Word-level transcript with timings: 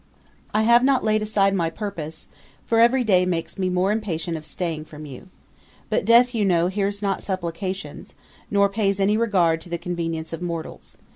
'I 0.55 0.63
have 0.63 0.83
not 0.83 1.03
laid 1.03 1.21
aside 1.21 1.53
my 1.53 1.69
purpose; 1.69 2.27
for 2.65 2.79
every 2.79 3.03
day 3.03 3.23
makes 3.23 3.59
me 3.59 3.69
more 3.69 3.91
impatient 3.91 4.35
of 4.35 4.47
staying 4.47 4.85
from 4.85 5.05
you. 5.05 5.27
But 5.91 6.05
death, 6.05 6.33
you 6.33 6.43
know, 6.43 6.69
hears 6.69 7.03
not 7.03 7.21
supplications, 7.21 8.15
nor 8.49 8.67
pays 8.67 8.99
any 8.99 9.15
regard 9.15 9.61
to 9.61 9.69
the 9.69 9.77
convenience 9.77 10.33
of 10.33 10.41
mortals. 10.41 10.97